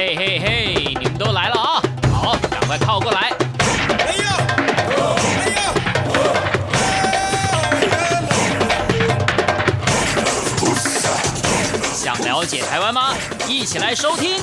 [0.00, 1.82] 嘿嘿嘿，你们都来了啊！
[2.10, 3.32] 好，赶快靠过来。
[3.98, 4.34] 哎呀！
[5.44, 5.60] 哎呀！
[11.94, 13.12] 想了解台湾吗？
[13.46, 14.38] 一起来收听《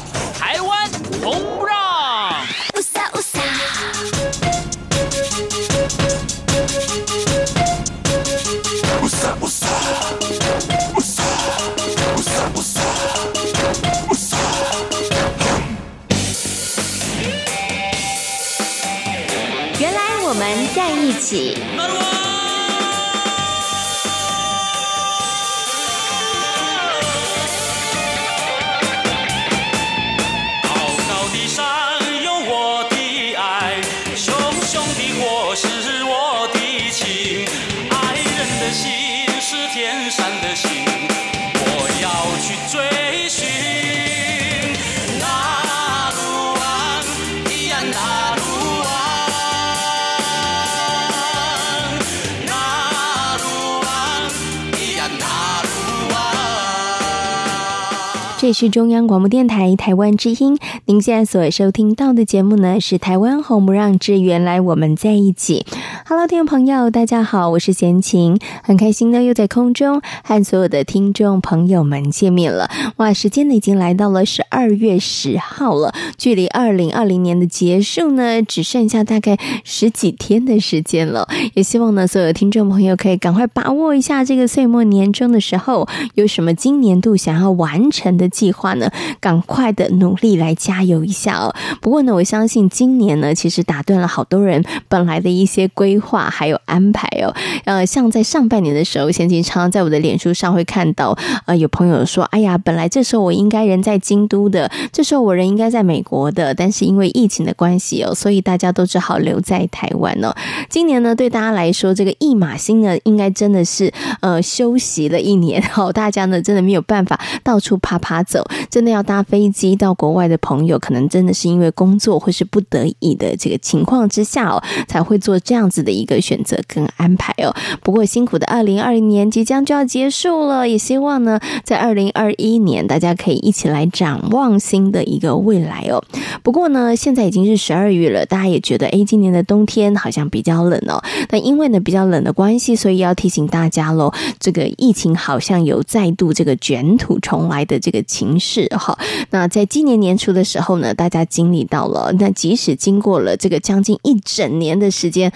[58.47, 60.57] 这是中央广播电台台湾之音。
[60.85, 65.65] 您现在所收听到的节目呢，是《台湾红不让之原来我们在一起》。
[66.09, 72.69] Hello，听众朋友，大家好，我是贤琴，很开心呢，又在空中和所有的听众朋友们见面了。
[72.95, 81.27] 哇，时间呢已经来到了十二月十号了，距离二零二零年的结束呢，只剩下大概十几天的时间了。
[81.55, 88.89] 也希望呢，所有听众朋友可以赶快把握一下这个岁末年终的时候，有什么今年度想要完成的计划呢？
[89.19, 91.53] 赶快的努力来加油一下哦。
[91.81, 95.96] 不过呢，我相信今年呢，其实打断了好多人本来的一些规。
[95.97, 97.33] 规划还有安排哦，
[97.65, 110.33] 呃，像在上半年的时候，先经常在我的脸书上会看到，呃，有朋友说，哎呀，本来这时候我应该人在京都的，这时候我人应该在美国的，但是因为疫情的关系哦，所以大家都只好留在台湾哦。
[110.69, 113.91] 今年呢，对大家来说，这个一马星呢，应该真的是
[114.21, 127.55] 呃休息了一年哦，大家呢真的没有办法到处爬爬走，真的要搭飞机到国外的朋友，可能真的是因为工作或是不得已的这个情况之下哦，才会做这样子的一个选择跟安排哦。
[127.81, 136.03] 不过辛苦的二零二零年即将就要结束了，也希望呢，在二零二一年大家可以一起来展望新的一个未来哦。
[136.43, 141.01] 不过呢，现在已经是十二月了，大家也觉得诶，今年的冬天好像比较冷哦。
[141.29, 148.97] 但因为呢比较冷的关系，所以要提醒大家喽，这个疫情好像有再度这个卷土重来的这个情势哈。
[149.29, 155.31] 那在今年年初的时候呢，大家经历到了，那即使经过了这个将近一整年的时间。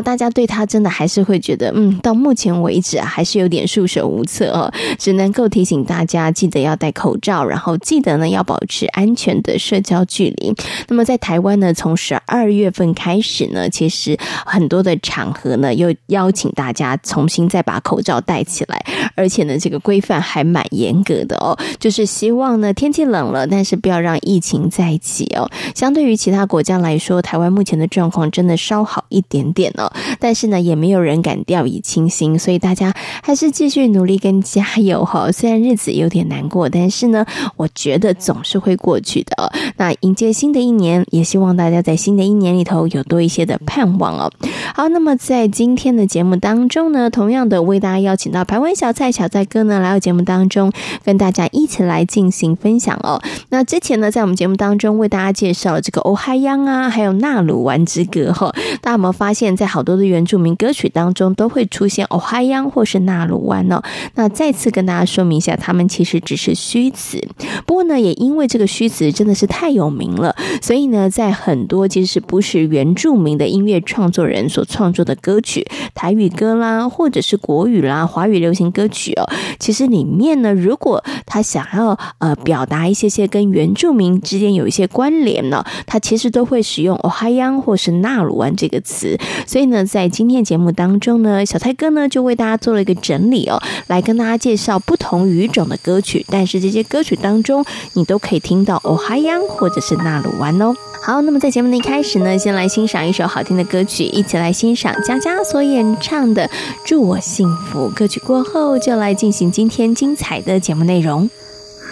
[0.00, 4.72] 大家对他真的还是会觉得，嗯，到目前为止啊，还是有点束手无策哦。
[4.98, 10.54] 只能够提醒大家，记得要戴口罩，然后记得呢要保持安全的社交距离。
[10.88, 14.16] 那么在台湾呢，从十二月份开始呢，其实
[14.46, 18.84] 很多的场合呢又邀请大家重新再把口罩戴起来，
[19.14, 25.50] 而且呢这个规范还蛮严格的哦，就是希望呢天气冷了，但是不要让疫情再起哦。
[25.74, 29.83] 相对于其他国家来说，台湾目前的状况真的稍好一点点哦。
[30.20, 35.30] 但是呢，也没有人敢掉以轻心，所以大家还是继续努力跟加油哈。
[35.32, 37.24] 虽然日子有点难过，但是呢，
[37.56, 39.52] 我觉得总是会过去的。
[39.76, 44.30] 那迎接新的一年，也希望大家在新的一年里头有多一些的盼望哦。
[44.74, 50.72] 好，那么在今天的节目当中呢，同样的为大家邀请到排湾小菜小菜哥呢来到节目当中，
[51.04, 53.20] 跟大家一起来进行分享哦。
[53.50, 58.52] 那之前呢，在我们节目当中为大家介绍了这个欧嗨央啊，还有纳鲁湾之歌哈。
[58.80, 63.82] 大家有没有发现，在好多的原住民歌曲当中都会出现哦嗨央或是纳鲁湾哦。
[64.14, 67.20] 那再次跟大家说明一下，他们其实只是虚词。
[67.66, 89.18] 不过呢，也因为这个虚词真的是太有名了，所以呢，在很多其实不是原住民的音乐创作人所创作的歌曲，台语歌啦，或者是国语啦、华语流行歌曲哦，其实里面呢，如果他想要呃表达一些些跟原住民之间有一些关联呢，他其实都会使用哦嗨央或是纳鲁湾这个词。
[89.54, 100.74] 所以呢，在今天的节目当中呢，小蔡哥呢就为大家做了一个整理哦，来跟大家介绍不同语种的歌曲，但是这些歌曲当中，你都可以听到哦嗨央或者是纳鲁湾哦。
[101.00, 106.48] 好，那么在节目的一开始呢，先来欣赏一首好听的歌曲，一起来欣赏佳佳所演唱的
[106.84, 107.88] 《祝我幸福》。
[107.94, 111.30] 歌曲过后，就来进行今天精彩的节目内容。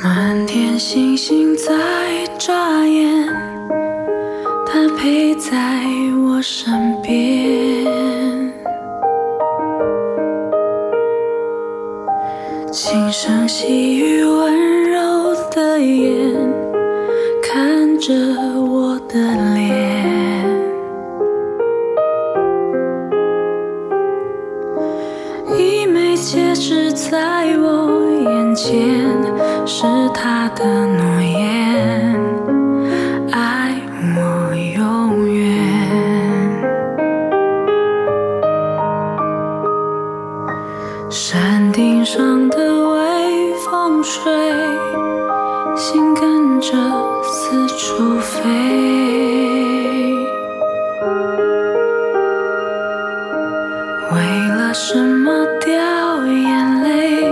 [0.03, 3.52] 满天星星在眨眼，
[4.73, 5.53] 他陪在
[6.27, 7.85] 我身边，
[12.71, 16.35] 轻声细语温柔的眼
[17.43, 17.83] 看。
[17.99, 19.15] 着我的
[19.55, 19.71] 脸，
[25.57, 28.75] 一枚戒指在我眼前，
[29.65, 31.72] 是他的诺言，
[44.13, 44.21] 吹。
[45.75, 46.71] 心跟着
[47.23, 48.41] 四处飞，
[54.13, 54.17] 为
[54.59, 55.73] 了什么掉
[56.27, 57.32] 眼泪？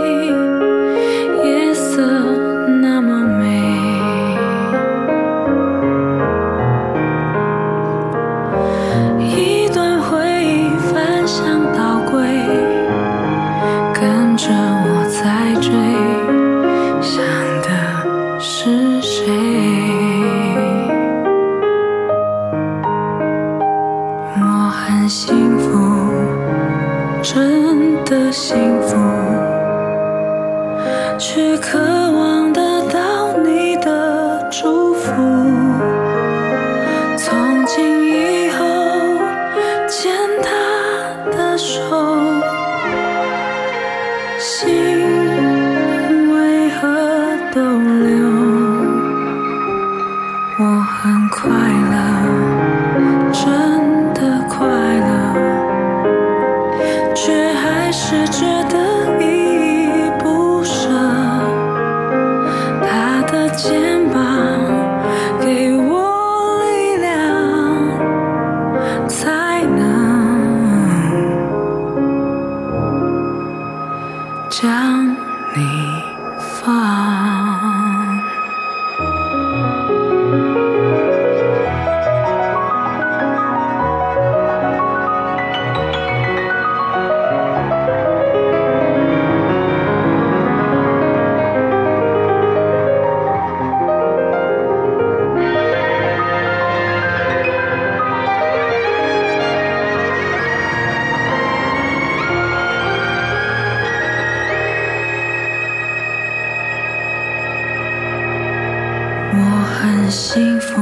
[109.32, 110.80] 我很幸福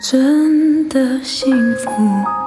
[0.00, 2.44] 真的幸福。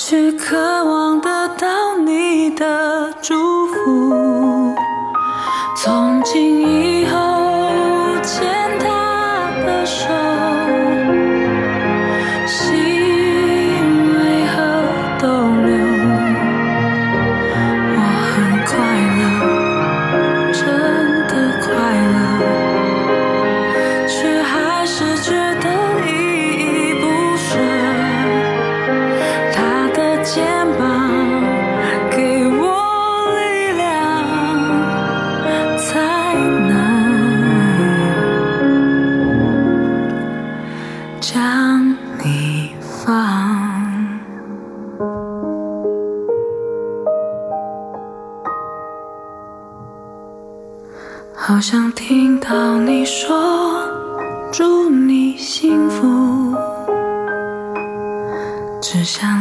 [0.00, 4.74] 却渴望得到你的祝福。
[5.76, 6.87] 从今以
[51.58, 53.82] 好想听到你说
[54.52, 56.54] 祝你幸福，
[58.80, 59.37] 只想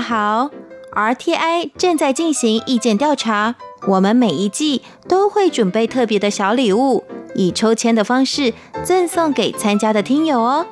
[0.00, 0.50] 好
[0.94, 3.56] ，RTI 正在进行意见调查。
[3.86, 7.04] 我们每一季都会准备特别的小礼物，
[7.34, 8.52] 以抽签的方式
[8.84, 10.66] 赠送给参加的听友哦。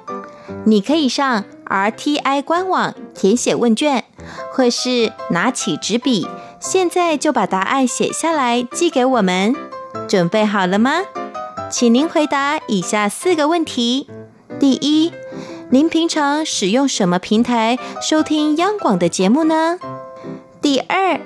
[0.64, 4.04] 你可以上 RTI 官网填写问卷，
[4.52, 6.26] 或是拿起纸笔，
[6.61, 9.54] 现在就把答案写下来寄给我们。
[10.06, 11.00] 准备好了吗？
[11.70, 14.08] 请您回答以下四个问题：
[14.58, 15.12] 第一。
[15.70, 19.78] 您平常使用什么平台收听央广的节目呢？
[20.62, 21.20] 第二，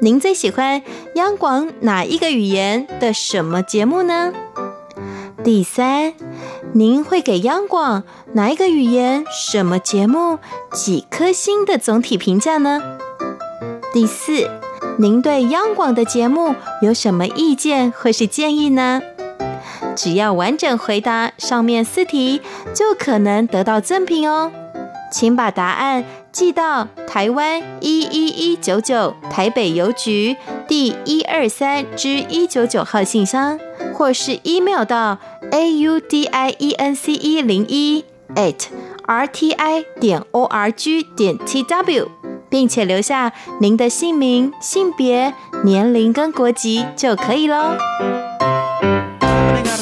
[0.00, 0.82] 您最喜欢
[1.16, 4.32] 央广哪一个语言的什么节目呢？
[5.44, 6.14] 第三，
[6.72, 10.38] 您会给央广哪一个语言什么节目
[10.72, 12.80] 几颗星的总体评价呢？
[13.92, 14.48] 第四，
[14.98, 19.02] 您对央广的节目有什么意见或是建议呢？
[19.94, 22.40] 只要完整回答上面四题，
[22.74, 24.50] 就可能得到赠品哦。
[25.10, 30.36] 请把答案寄到台湾一一一九九台北邮局
[30.66, 33.60] 第一二三之一九九号信箱，
[33.94, 35.18] 或是 email 到
[35.52, 38.66] a u d i e n c e 零一 at
[39.06, 42.10] r t i 点 o r g 点 t w，
[42.50, 45.32] 并且留下您的姓名、性别、
[45.62, 48.33] 年龄跟国籍就可以喽。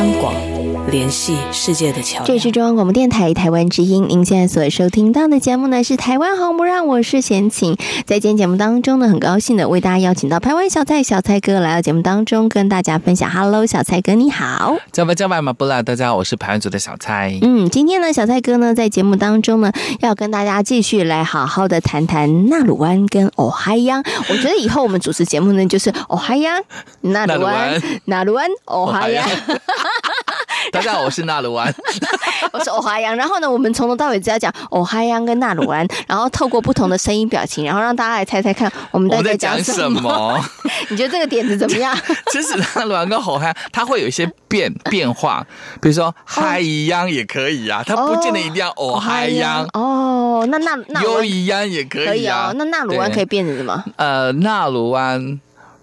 [0.00, 0.49] 央广。
[0.90, 2.26] 联系世界的桥梁。
[2.26, 7.76] 这是中央广播电台台湾之音，您现在所收听到的节目呢是《台湾红不让》，我是贤琴。
[8.06, 13.30] 在今天节目当中呢，很高兴的为大家邀请到台湾小蔡小蔡哥来到节目当中，跟大家分享。
[13.30, 14.76] Hello，小蔡哥你好。
[14.90, 17.38] 加巴加巴马布拉，大家好，我是排湾组的小蔡。
[17.40, 19.70] 嗯，今天呢，小蔡哥呢在节目当中呢，
[20.00, 24.02] 要跟大家继续来好好的谈谈纳鲁湾跟欧嗨央。
[24.28, 26.60] 我觉得以后我们主持节目呢，就是欧嗨央、
[27.02, 29.28] 纳鲁湾、纳鲁湾、欧嗨央。
[30.72, 31.72] 大家好，我是纳鲁安，
[32.52, 33.16] 我是欧哈央。
[33.16, 40.42] 然后呢，我们从头到尾只要讲欧哈央跟纳鲁安，然后透过不同的声音表情，然后让大家来猜猜看我们在讲什么。
[40.88, 41.96] 你觉得这个点子怎么样？
[42.30, 45.44] 其实纳鲁安跟欧嗨央，它会有一些变变化，
[45.80, 50.46] 比如说嗨央也可以啊，它不见得一定要欧嗨央哦。
[50.48, 52.10] 那那那优一央也可以啊。
[52.10, 53.82] 可以哦，那纳鲁安可以变成什么？
[53.96, 55.40] 呃，纳鲁湾。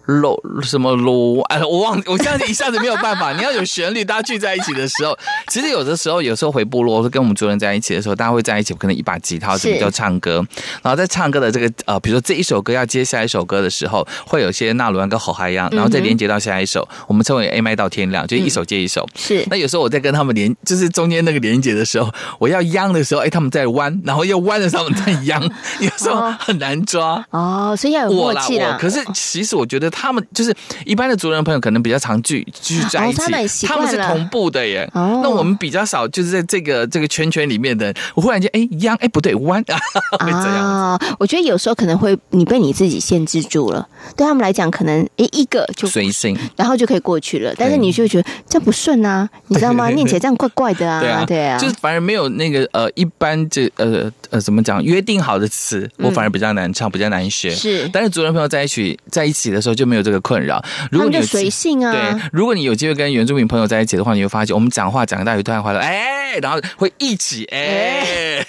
[0.08, 1.42] 罗什么罗？
[1.44, 3.34] 哎，我忘，我这样一下子没有办法。
[3.34, 5.18] 你要有旋律，大家聚在一起的时候，
[5.50, 10.44] 其实有的时候，有时候回部落是跟我们族人在一起的时候，大家会在一起，可能一把吉他，什么叫唱歌？
[10.82, 19.06] 然后在唱歌的这个呃，比如说这一首歌要接下一首歌的时候，会有些纳鲁湾跟吼嗨一样，然后再连接到下一首，我们称为 A 麦到天亮，就一首接一首。
[19.16, 19.46] 是。
[19.50, 22.10] 那有时候我在跟他们连，就是中间那个连接的时候，
[22.40, 25.44] 我要央的时候，哎，他们在弯，然后又弯的时候他们在央，
[25.82, 27.24] 有时候很难抓。
[27.32, 28.78] 哦，所以要有默契啦。
[28.80, 30.56] 可是其实我觉得他们就是。
[30.86, 34.90] 一般的族人朋友可能比较常聚聚在一起，哦、他们是同步的耶。
[34.94, 37.94] 哦、那我们比较少，就是在这个这个圈圈里面的。
[38.16, 39.78] 我忽然间哎，央哎不对弯啊，
[40.24, 40.66] 会这样。
[40.66, 47.54] 哦、我觉得有时候可能会你被你自己限制住了，对他们来讲可能哎一个就随性，然后就可以过去了。
[47.58, 49.90] 但是你就会觉得这样不顺啊，你知道吗？
[49.90, 57.50] 念起来这样怪怪的啊，对啊，对啊，就是反而没有那个呃一般这呃呃怎么讲约定好的词，我反而比较难唱，比较难学。
[57.50, 60.64] 是，但是族人朋友在一起在一起的时候就没有这个困扰。
[60.92, 68.46] 如果你随性啊，对，如果你有机会跟原住民朋友在一起的话，你会发现我们讲话讲到一段话了， 哎，然后会一起哎，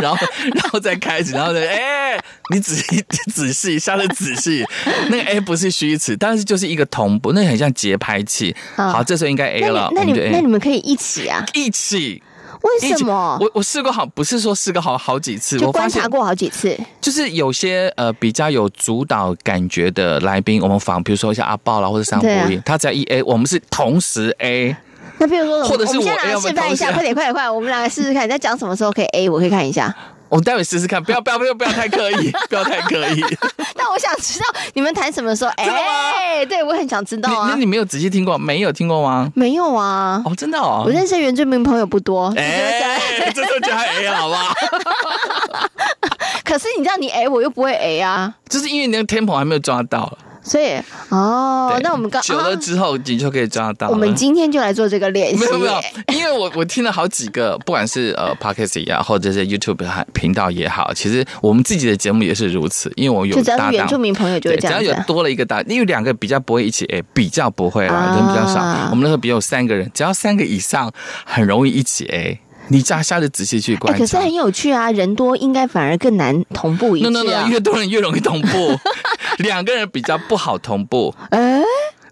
[0.00, 0.16] 然后
[0.54, 2.18] 然后再开始，然后再，哎，
[2.52, 4.64] 你仔细仔细一下，的仔细，
[5.10, 8.54] 那个哎不是虚词，但是就是一个同步，那个很像节拍器。
[8.76, 9.90] 好，这时候应该 A 了。
[9.94, 12.22] 那你那你们可以一起啊，一起。
[12.62, 13.38] 为什么？
[13.40, 16.78] 我我试过好，不是说试过好好几次，我观察过好几次。
[17.00, 24.76] 就是有些呃比较有主导感觉的来宾，我们访，比如说像阿豹啦，或者桑布伊，他只要一 A，我们是同时 A。
[25.18, 29.94] 那比如说，或者是我，我们先来示范一下，快点快点快，我们两个试试看，你在讲什么时候可以 A，我可以看一下。
[30.28, 33.24] 我们待会试试看，不要不要不要不要太刻意，不要太刻意。
[33.76, 35.50] 那我想知道你们谈什么时候？
[35.56, 37.48] 哎，对，我很想知道啊。
[37.50, 38.36] 那你没有仔细听过？
[38.36, 39.30] 没有听过吗？
[39.34, 40.20] 没有啊。
[40.24, 40.82] 哦，真的哦。
[40.84, 42.32] 我认识原住民朋友不多。
[42.36, 43.00] 哎，
[43.34, 44.54] 这就叫 A 好不好？
[46.44, 48.34] 可是你知道，你 A 我又不会 A 啊。
[48.48, 50.16] 就是因为你那个 tempo 还没有抓到。
[50.46, 50.76] 所以
[51.08, 53.88] 哦，那我们刚久了之后，你就可以抓到。
[53.88, 55.44] 我们今天就来做这个练习。
[55.44, 55.80] 没有没有，
[56.14, 62.92] 因为我我听了好几个，不管是呃 Podcast 也好，或者是 YouTube 频道也好，其实我们自己的节目也是如此。
[62.94, 68.60] 因为我有搭档，就只要原住民朋友就会这样，只要有多了一个搭，因为两个比较不会一起，哎，比较不会啊，人比较少。
[68.90, 70.92] 我们那时候比有三个人，只要三个以上，
[71.24, 72.38] 很容易一起哎。
[72.68, 74.90] 你加下的仔细去观察，可是很有趣啊！
[74.90, 77.10] 人多应该反而更难同步一致啊。
[77.10, 78.78] no, no, no, 越多人越容易同步，
[79.38, 81.14] 两个人比较不好同步。
[81.30, 81.62] 哎，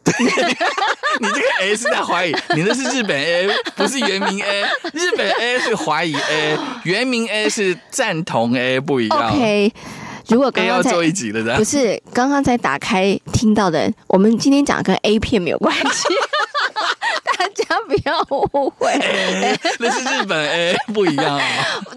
[0.05, 0.13] 对，
[1.21, 4.63] 你这个 A 是在怀疑，你那是日本 A，不是原名 A。
[4.93, 9.31] 日本 A 是怀疑 A，原名 A 是赞同 A，不一样。
[9.33, 9.73] OK，
[10.29, 16.09] 如果刚刚要做一集的，不是刚刚才打开听到的，我们今天讲跟 A 片没有关系。
[17.37, 18.91] 大家不要误会，
[19.79, 21.41] 那是日本 A 不一样。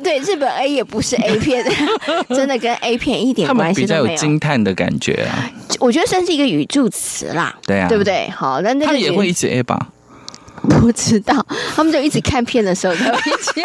[0.03, 1.65] 对，日本 A 也不是 A 片，
[2.29, 4.03] 真的跟 A 片一点关系都没有。
[4.03, 8.29] 比较有惊叹的感觉啊，我觉得算是一个语助词啦，对啊，对不对？
[8.29, 9.87] 好，那那个也会一起 A 吧？
[10.69, 13.63] 不知道，他们就一直看片的时候才会接。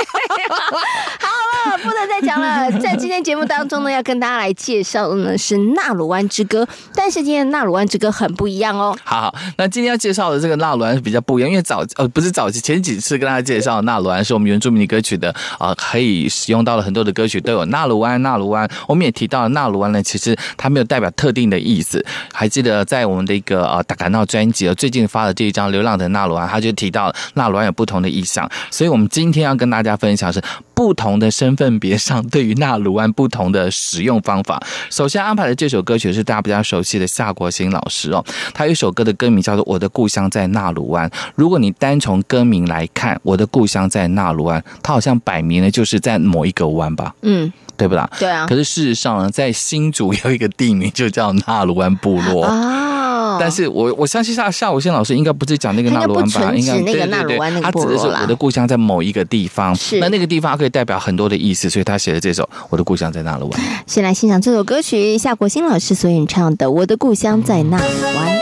[1.19, 2.71] 好了，不能再讲了。
[2.78, 6.62] 在今天节目当中呢，要跟大家来介绍的呢是《纳鲁湾之歌》，
[6.95, 8.95] 但是今天《纳鲁湾之歌》很不一样哦。
[9.02, 18.69] 好，好，那今天要介绍的这个《纳鲁湾》是比较不一样，因为早呃不是早期前几次跟大家介绍《纳鲁湾》是我们原住民的歌曲的啊、呃，可以使用到了很多的歌曲都有《纳鲁湾》，纳鲁湾。
[18.87, 22.04] 我们也提到了《纳鲁湾》呢，其实它没有代表特定的意思。
[22.33, 30.42] 还记得在我们的一个呃打感闹专辑最近发的这一张《流浪的纳鲁湾》，他就提到纳鲁湾有不同的意象，所以我们今天要跟大家分享是
[30.83, 34.61] 不同的身份别上对于纳鲁湾不同的使用方法。
[34.91, 41.09] 首先安排的这首歌曲是大家比较熟悉的夏国兴老师哦，他有一首歌的歌名叫做《我的故乡在纳鲁湾》。
[41.37, 47.15] 如果你单从歌名来看，《我的故乡在纳鲁湾》，它好像摆明了就是在某一个湾吧？
[47.23, 47.53] 嗯。
[47.75, 48.09] 对不啦？
[48.19, 48.47] 对啊。
[48.47, 53.01] 可是事实上呢，在新竹有一个地名就叫纳鲁湾部落啊。
[53.41, 56.53] 但是我我相信夏夏武宪老师应该不是讲那个纳鲁湾吧？
[56.55, 57.62] 应该那个纳鲁湾。
[57.62, 59.75] 他指的是我的故乡在某一个地方。
[59.75, 59.99] 是。
[60.01, 63.61] 那那个地方可以代表很多的意思，所以他写的这首《我的故乡在纳鲁湾》。
[63.87, 67.85] 先来欣赏这首歌曲，夏国新老师所演唱的《我的故乡在纳鲁
[68.17, 68.37] 湾》。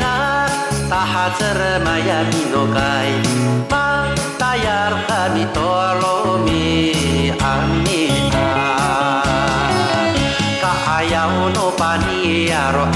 [0.00, 0.48] Tak
[0.88, 3.12] Tahat seremaya minokai
[3.68, 4.08] Ma
[4.40, 8.52] tayar kami tolomi Amina
[10.60, 12.88] Ka ayau no paniaro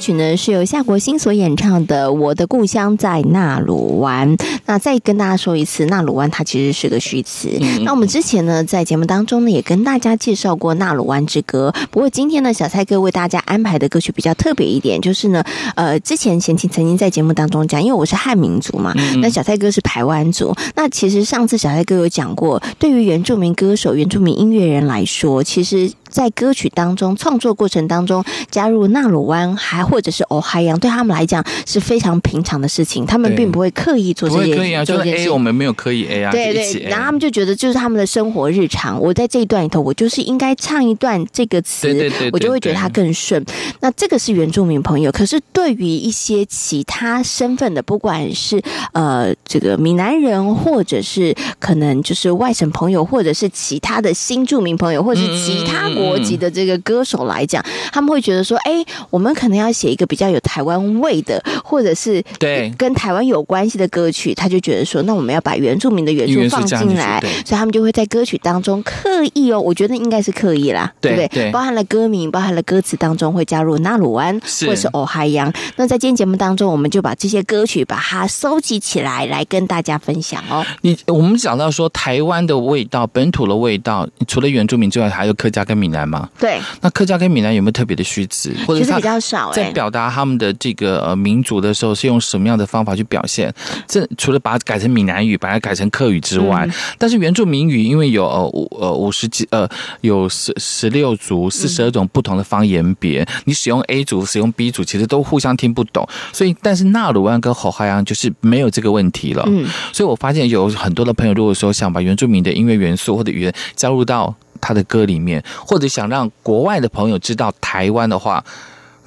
[0.00, 4.34] 曲呢，是由夏国新所演唱的《我的故乡在纳鲁湾》。
[4.64, 7.50] 那再跟大家说一次，纳鲁湾它其实是个虚词。
[7.60, 11.70] 嗯、那我们之前呢，在节目当中呢，也跟大家介绍过《纳鲁湾之歌》。
[11.90, 15.44] 不过今天呢，小蔡哥为大家安排的歌曲比较特别一点，就是呢，
[15.76, 20.54] 呃，之前贤琴曾经在节目当中讲，因为我是汉民族嘛，嗯、那小蔡哥是排湾族。
[20.74, 25.92] 那其实上次小蔡哥有讲过，对于原住民歌手、原住民音乐人来说，其实。
[26.10, 34.56] 在歌曲当中创作过程当中加入纳鲁湾，还或者是哦海洋，对他们来讲是非常平常的事情，他们并不会刻意做这些。
[34.56, 36.30] 可以啊，就是 A，我们没有刻意 A 啊。
[36.30, 39.00] 对对，然后他们就觉得就是他们的生活日常。
[39.00, 43.44] 我在这一段里头，我就是应该唱一段这个词，对对对，我就会觉得它更顺。
[43.80, 55.90] 那这个是原住民朋友，可是对于一些其他身份的，不管是呃这个闽南人，或者是可能就是外省朋友，或者是其他的新住民朋友，或者是其他。
[55.90, 68.98] 国籍的这个歌手来讲，他们会觉得说：“哎，我们可能要写一个比较有台湾味的，或者是对跟台湾有关系的歌曲。”他就觉得说：“那我们要把原住民的元素放进来。”所以他们就会在歌曲当中刻
[69.34, 71.28] 意哦，我觉得应该是刻意啦，对不对？
[71.28, 75.52] 对，包含了歌名，包含了歌词当中会加入纳鲁湾或者是欧海洋。
[75.76, 80.64] 那在今天节目当中，我们就把这些歌曲把它收集起来，来跟大家分享哦。
[80.80, 85.90] 你我们讲到说台湾的味道，本土的味道，除了原住民之外，还有客家跟闽。
[85.90, 86.28] 南吗？
[86.38, 93.50] 对，那客家跟闽南有没有特别的虚词， 或者是比较少在表达他们的这个呃民族的时候，是用什么样的方法去表现？
[93.88, 99.66] 这除了把它改成闽南语，把它改成客语之外，嗯、但是原住民语因为有呃五呃五十几呃
[100.02, 106.06] 有十十六族四十二种不同的方言别，嗯、你使用 A 组使用 B 组，其实都互相听不懂。
[106.34, 109.42] 所以，但是纳鲁湾跟后海洋就是没有这个问题了。
[109.46, 118.44] 嗯，所以我发现有很多的朋友，如果说想把原住民的音乐元素或者语言加入到他的歌里面，或者想让国外的朋友知道台湾的话。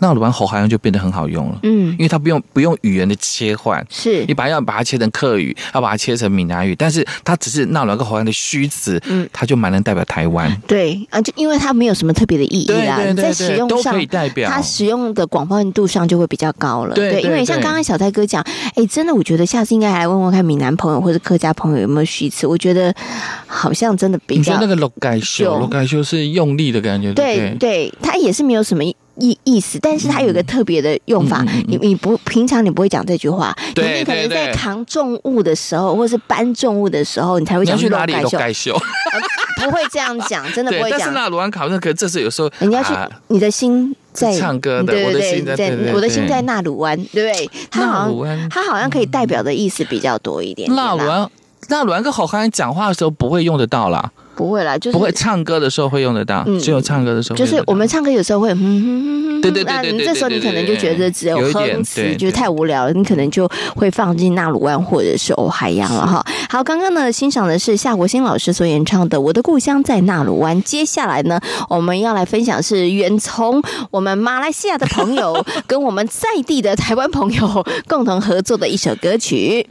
[0.03, 4.25] 纳鲁湾后好像就变得很好用了，嗯，因为它不用不用语言的切换，是。
[4.25, 13.95] 你把要把它切成客语，要把它切成闽南语，但是它只是纳鲁湾跟后海洋的虚词，嗯，它就蛮能代表台湾，对啊，就因为它没有什么特别的意义啦，在使用上
[14.45, 18.43] 它使用的广泛度上就会比较高了，对，因为像刚刚小蔡哥讲，
[18.75, 22.93] 哎，真的，我觉得下次应该来问问看闽南朋友或者客家朋友有没有虚词，我觉得
[23.47, 28.83] 好像真的比较，你说那个落盖秀，落盖秀是用力的感觉，对对，它也是没有什么。
[29.19, 38.75] 意意思，但是它有一个特别的用法，嗯、你你不平常你不会讲这句话，对你可能在扛重物的时候，或是搬重物的时候，你才会讲去哪里都盖秀，
[39.61, 40.99] 不会这样讲，真的不会讲。
[40.99, 42.93] 但是纳鲁安卡那个，这是有时候人家去，
[43.27, 47.49] 你的心在唱歌的，对对对，我的心在我的心在纳鲁湾，对不对？
[47.69, 50.73] 它好像他好像可以代表的意思比较多一点。
[50.73, 51.29] 纳鲁湾，
[51.69, 54.11] 纳鲁湾跟好汉讲话的时候不会用得到啦。
[54.35, 57.37] 不会啦，就是不会唱歌的时候会用得到，只有唱歌的时候。
[57.37, 66.25] 就是我们唱歌有时候会，嗯哼哼哼，对对对对，那这时候你可能就觉得只有哼词，就是太无聊了，你可能就会放进纳鲁湾或者是欧海洋了哈。
[66.49, 79.67] 好，刚刚呢欣赏的是夏国新老师所演唱的《我的故乡在纳鲁湾》，接下来呢我们要来分享是远从我们马来西亚的朋友跟我们在地的台湾朋友共同合作的一首歌曲。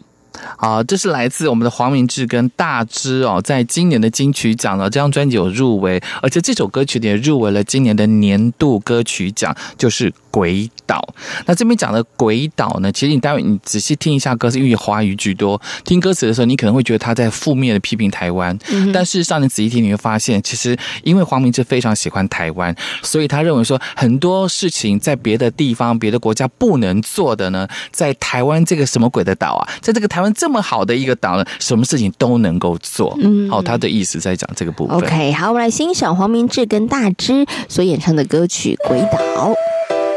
[0.56, 10.12] 好，这是来自我们的黄明志跟大芝哦，在今年的金曲奖呢，这张专辑有入围，而且这首歌曲也入围了今年的年度歌曲奖，就是。
[10.32, 11.06] 鬼岛，
[11.44, 12.90] 那这边讲的鬼岛呢？
[12.90, 18.58] 其实你待会你仔细听一下歌词，因为华语居多，听歌词的时候，你可能会觉得他在负面的批评台湾。
[18.70, 33.14] 嗯、但事实上，你仔细听，你会发现，其实因为黄明志非常喜欢台湾，所以他认为说很多事情在别的地方、别的国家不能做的呢，在台湾这个什么鬼的岛啊，在这个台湾这么好的一个岛呢，什么事情都能够做。
[33.20, 34.96] 嗯，好，他的意思在讲这个部分。
[34.96, 39.50] OK，好，我们来欣赏黄明志跟大芝所演唱的歌曲《鬼岛》。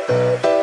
[0.08, 0.55] Thank you.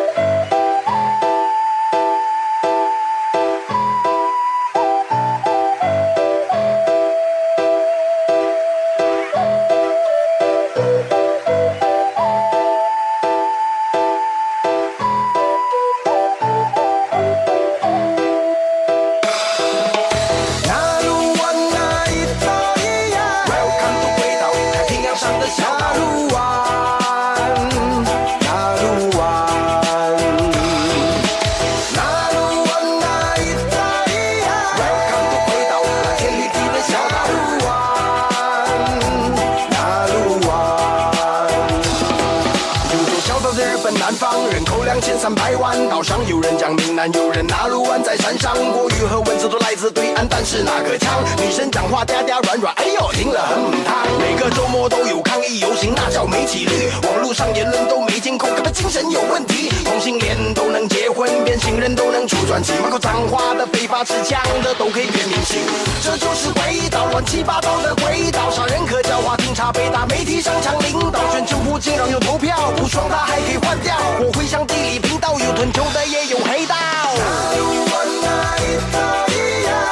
[43.93, 45.77] I'm 方人口两千三百万。
[45.89, 54.07] 岛上有人讲闽南，有人拿鲁湾在山上，国语和文字都来自对岸，但是那个腔，女生讲话嗲嗲软软，哎呦，听了很母汤。
[54.19, 56.91] 每个周末都有抗议游行，那叫没纪律。
[57.03, 59.71] 网络上言论都没监控，根本精神有问题。
[59.85, 65.61] 同性恋都能结婚，变性人都能出专辑，满口脏话的、非法持枪的都可以变明星。
[66.03, 73.95] 这就是轨道，乱七八糟的轨道，杀人和教化警察被打，媒体上抢领导，选政府竟然有投票，不爽他还可以换掉。
[74.21, 76.75] 我会向地理频道，有臀球的也有黑道。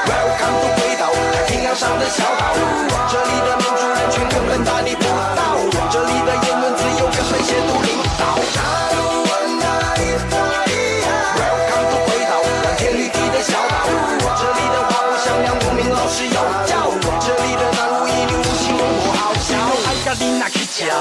[0.07, 2.55] Welcome to 轨道，太平洋上的小岛，
[3.11, 5.05] 这里的民主人权根本大逆不
[5.37, 5.41] 道，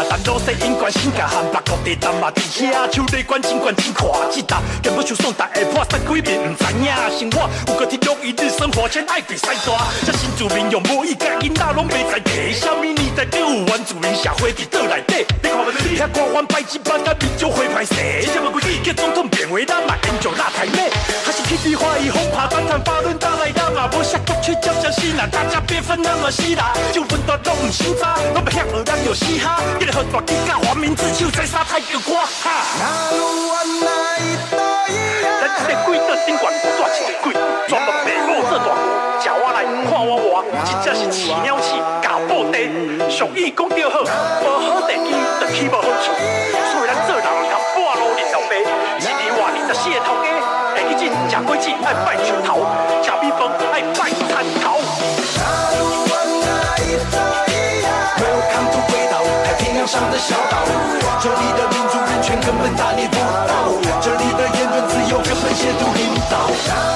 [0.09, 7.19] 但老细因关性格和别国地单嘛伫遐，手里管真管真看，即搭根本就送大下破三几面毋知影。
[7.19, 15.25] 生活有个体育一日生活圈爱比赛大，这新住民用无意甲囡仔拢袂在地，什么年代就有原住民社会伫倒内底。
[15.43, 20.89] 你看你遐官员拜一班甲民主会歹势，这么规矩叫总统变为咱嘛研究拉台妹，
[21.25, 29.59] 还是去对话以后怕反弹法轮大来当嘛，无下国去叫叫西啦，大家别分那么细啦，就分段拢唔清查，拢别遐学人有嘻哈。
[29.89, 32.45] 给你喝大吉甲黄明志手在沙滩叫我哈。
[35.41, 37.33] 咱这个贵的宾馆赚钱贵，
[37.67, 38.85] 专门卖五色大鱼，
[39.19, 41.73] 叫我来看我我，真正是饲鸟鼠
[42.03, 42.69] 假布袋，
[43.09, 45.09] 俗语讲得好，无好地基
[45.41, 46.13] 就起无好厝，
[46.69, 50.29] 所以咱做人通半路认老爸，一年活二十四个头家，
[50.77, 52.61] 下去钱吃果子爱拜树头，
[59.89, 60.57] 上的小岛，
[61.19, 63.15] 这里的民族人权根本大逆不
[63.47, 66.88] 到，这里的言论自由根本亵渎领导。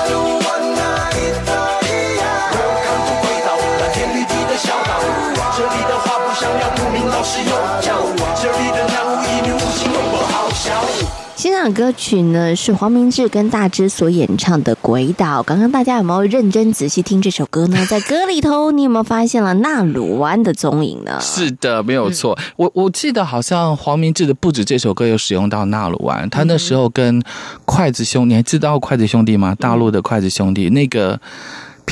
[11.71, 15.41] 歌曲呢是黄明志跟大支所演唱的《鬼岛》。
[15.43, 17.77] 刚刚大家有没有认真仔细听这首歌呢？
[17.89, 21.19] 在歌里头，你有没有发现了纳鲁湾的踪影呢？
[21.21, 22.37] 是的，没有错。
[22.55, 27.21] 我我记得好像黄明志的不止这首歌有使用到纳鲁湾，他那时候跟
[27.65, 29.55] 筷子兄弟，你还知道筷子兄弟吗？
[29.59, 31.19] 大陆的筷子兄弟那个。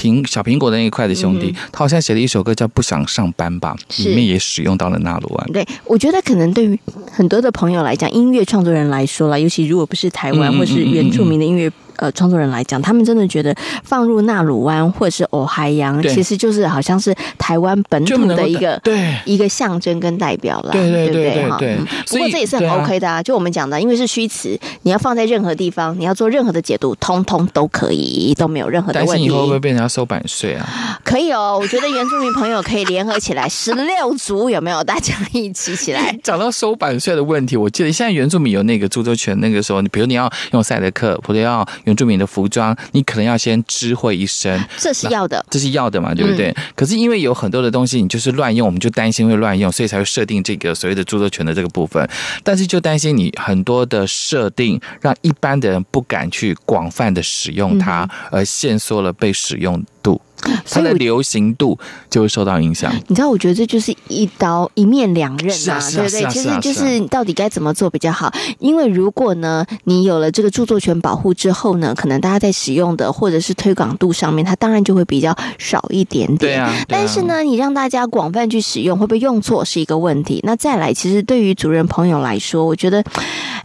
[0.02, 5.48] 苹小苹果的那一块的兄弟，嗯、他好像写了一首歌叫《不想上班》吧，里面也使用到了纳鲁湾。
[5.54, 6.80] 对，我觉得可能对于
[7.12, 11.72] 很多的朋友来讲，音乐创作人来说啦，尤其如果不是台湾或是原住民的音乐。
[12.02, 21.78] 呃，创作人来讲，他们真的觉得放入纳鲁湾或者是哦海洋，其实就是好像是台湾本土的一个对一个象征跟代表了，对对对对对。
[22.08, 29.26] 不过这也是很 OK 的啊，就我们讲的，因为是虚词，你要放在任何地方，你要做任何的解读，通通都可以，都没有任何的问题。
[29.26, 31.00] 以后会不会被人家收版税啊？
[31.04, 34.84] 可以哦，我觉得原住民朋友可以联合起来，十六族有没有？
[34.84, 36.18] 大家一起起来。
[36.24, 41.64] 讲到收版税的问题，我记得现在原住民有那个著作权，那个时候，你比如你要用赛德克，或者要。
[41.92, 46.50] 原住民的服装，你可能要先知会一声，这是要的，这是要的嘛，对不对？
[46.52, 52.08] 嗯、可是因为有很多的东西，你就是乱用，我们就担心会乱用，所以才会设定这个所谓的著作权的这个部分。
[52.44, 60.22] 但是就担心你很多的设定，让一般的人不敢去广泛的使用它，而限缩了被使用度。
[60.70, 61.78] 它的流行度
[62.10, 62.94] 就会受到影响。
[63.08, 66.26] 你知道，我觉得这就是一刀一面两刃呐、啊，对不对？
[66.30, 68.32] 其实就是到底该怎么做比较好？
[68.60, 76.38] 因为如果呢，你有了这个著作权保护之后呢，可能大家在使用的或者是推广度上面，它当然就会比较少一点点。
[76.38, 76.74] 对啊。
[76.88, 80.40] 但是呢，你让大家广泛去使用，会不会用错是一个问题。
[80.44, 83.04] 那再来，其实对于主人朋友来说，我觉得，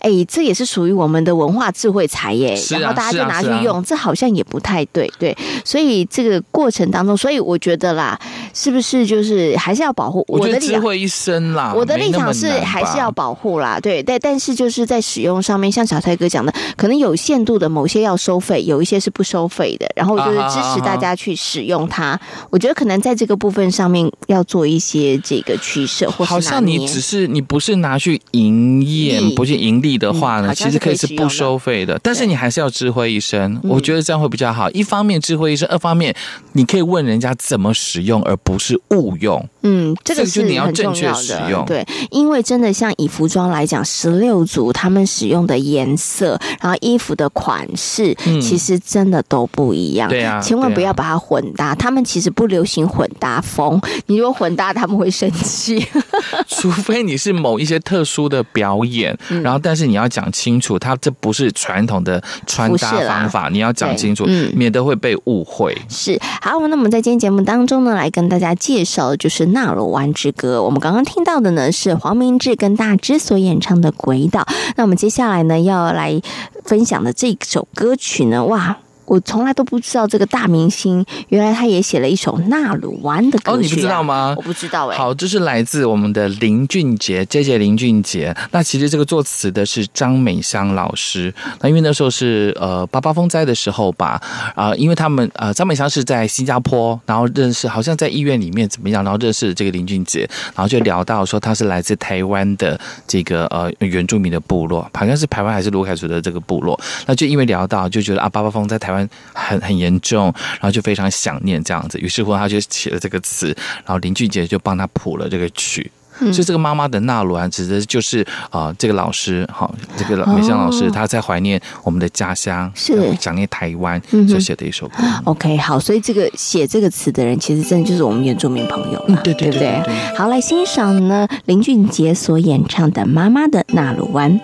[0.01, 2.55] 哎，这也是属于我们的文化智慧财耶。
[2.71, 5.37] 然后大家就拿去用，这好像也不太对，对。
[5.65, 6.65] 所以这个过。
[6.66, 8.18] 过程当中，所以我觉得啦，
[8.52, 10.24] 是不是就是还是要保护？
[10.26, 22.18] 我的智慧一生啦，我的立场是还是要保护啦，对，但但是就是在使用上面，像小蔡哥讲的，可能有限度的某些要收费，有一些是不收费的，然后就是支持大家去使用它。
[22.50, 34.68] 我觉得可能在这个部分上面要做一些这个取舍，或是好像你只是你不是拿去营业，不是盈利的话呢，嗯、其实可以是不收费的，但是你还是要智慧一生，我觉得这样会比较好。
[34.72, 36.12] 一方面智慧一生，二方面。
[36.57, 39.47] 你可以问人家怎么使用，而不是误用。
[39.66, 41.64] 嗯，这个是你要很重要正确使用。
[41.66, 50.09] 对，因为真的像以服装来讲，十六组他们使用的颜色，然后衣服的款式，嗯、其实真的都不一样。
[50.09, 51.74] 对啊，千万不要把它混搭。
[51.74, 55.85] 他们其实不流行混搭风，你如果混搭，他们会生气。
[56.46, 65.76] 除非你是某一些特殊的表演，嗯、然后但是你要讲清楚，它这不是传统的穿搭方法，你要讲清楚，嗯、免得会被误会。
[65.88, 69.46] 是好，那我们在今天节目当中呢，来跟大家介绍的就是。
[69.57, 74.42] 纳罗湾之歌，我们刚刚听到的呢是黄明志跟大芝所演唱的《鬼岛》。
[74.77, 76.21] 那我们接下来呢要来
[76.64, 78.77] 分享的这首歌曲呢，哇！
[79.07, 83.55] 我从来都不知道这个大明星，原来他也写了一首纳鲁湾的歌曲、啊。
[83.55, 84.35] 哦，你不知道吗？
[84.37, 84.99] 我不知道哎、欸。
[84.99, 88.37] 好，这是来自我们的林俊杰，JJ 林俊杰。
[88.51, 91.33] 那其实这个作词的是张美香老师。
[91.61, 94.21] 那因为那时候是呃八八风灾的时候吧，
[94.57, 106.79] 啊、呃，因为他们呃张美香是在新加坡，然后认识，好像在医院里面怎么样，然后认识这个林俊杰，然后就聊到说他是来自台湾的这个呃原住民的部落，好像是台湾还是卢凯族的这个部落。
[107.07, 108.96] 那就因为聊到，就觉得啊八八风在台湾。
[109.33, 113.49] 很很严重，然后就非常想念这样子，于是乎他就写了这个词，
[113.85, 115.91] 然后林俊杰就帮他谱了这个曲。
[116.19, 124.95] 嗯、所以这个妈妈的纳鲁湾，指的就是啊、呃，这个老师哈，这个美香老师，他在怀念我们的家乡，是想念台湾所写的一首歌。
[125.01, 130.17] 嗯、 OK，好，所以这个写这个词的人，其实真的就是我们原住民朋友了，对对对，对不对？
[130.17, 134.41] 好，来欣赏呢林俊杰所演唱的《妈妈的纳鲁湾》。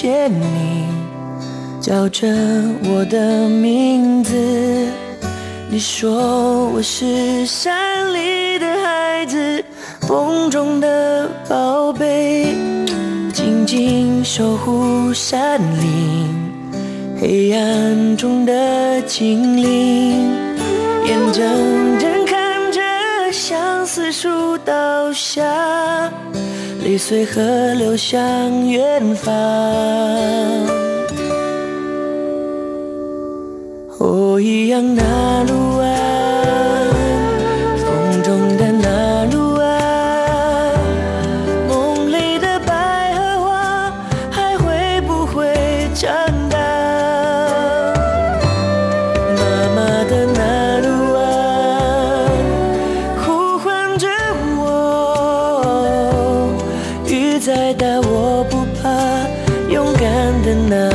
[0.00, 0.86] 见你
[1.78, 2.26] 叫着
[2.84, 4.32] 我的名字，
[5.68, 9.62] 你说我是山里的孩子，
[10.08, 12.54] 风中的宝贝，
[13.34, 16.34] 静静守护山林，
[17.20, 20.32] 黑暗中的精灵，
[21.04, 22.80] 眼睁睁看着
[23.30, 25.44] 相思树倒下。
[26.90, 27.40] 泪随河
[27.74, 28.18] 流向
[28.68, 29.32] 远方，
[34.00, 35.02] 哦，一样的
[35.44, 35.86] 路啊，
[57.52, 58.88] 再大我不怕，
[59.68, 60.89] 勇敢的那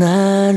[0.00, 0.50] 纳